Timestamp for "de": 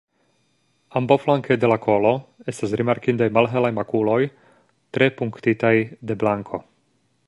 1.63-1.69, 6.13-6.21